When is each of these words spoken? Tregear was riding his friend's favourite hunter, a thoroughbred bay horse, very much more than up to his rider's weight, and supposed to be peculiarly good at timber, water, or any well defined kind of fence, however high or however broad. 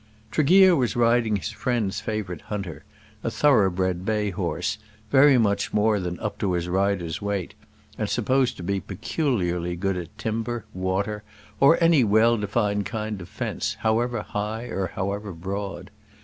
Tregear 0.31 0.75
was 0.75 0.95
riding 0.95 1.35
his 1.35 1.49
friend's 1.49 1.99
favourite 1.99 2.41
hunter, 2.49 2.83
a 3.23 3.29
thoroughbred 3.29 4.03
bay 4.03 4.31
horse, 4.31 4.79
very 5.11 5.37
much 5.37 5.73
more 5.75 5.99
than 5.99 6.19
up 6.21 6.39
to 6.39 6.53
his 6.53 6.67
rider's 6.67 7.21
weight, 7.21 7.53
and 7.99 8.09
supposed 8.09 8.57
to 8.57 8.63
be 8.63 8.79
peculiarly 8.79 9.75
good 9.75 9.97
at 9.97 10.17
timber, 10.17 10.65
water, 10.73 11.21
or 11.59 11.77
any 11.83 12.03
well 12.03 12.35
defined 12.35 12.87
kind 12.87 13.21
of 13.21 13.29
fence, 13.29 13.75
however 13.81 14.23
high 14.23 14.63
or 14.63 14.87
however 14.95 15.31
broad. 15.31 15.91